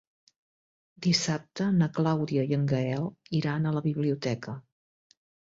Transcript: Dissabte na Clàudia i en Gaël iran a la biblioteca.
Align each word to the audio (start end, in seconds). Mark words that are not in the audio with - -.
Dissabte 1.05 1.67
na 1.75 1.89
Clàudia 1.99 2.45
i 2.53 2.57
en 2.59 2.63
Gaël 2.73 3.05
iran 3.43 3.69
a 3.69 3.75
la 3.79 3.85
biblioteca. 3.91 4.57